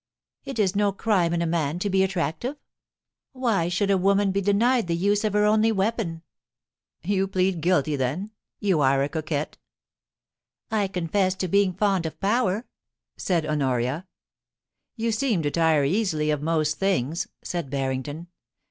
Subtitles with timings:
[0.25, 2.55] * It is no crime in a man to be attractive.
[3.35, 6.23] VVhy should a woman be denied the use of her only weapon
[6.77, 8.31] ?'* You plead guilty, then?
[8.59, 9.59] You are a coquette
[10.41, 12.65] ?'* I confess to being fond of power,'
[13.15, 14.07] said Honoria.
[14.97, 14.97] BARRINGTON AND HONORIA.
[14.97, 18.25] 171 * You seem to tire easily of most things,' said Barrington.